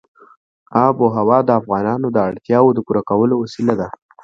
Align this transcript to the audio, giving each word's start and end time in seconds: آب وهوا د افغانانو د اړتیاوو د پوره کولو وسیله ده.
آب 0.85 0.95
وهوا 1.03 1.39
د 1.45 1.49
افغانانو 1.59 2.07
د 2.11 2.17
اړتیاوو 2.29 2.75
د 2.75 2.79
پوره 2.85 3.01
کولو 3.09 3.33
وسیله 3.43 3.73
ده. 3.79 3.87